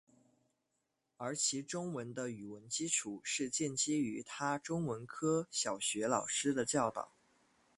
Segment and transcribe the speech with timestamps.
[1.17, 7.11] 而其中文的语文基础是建基于他中文科小学老师的教导。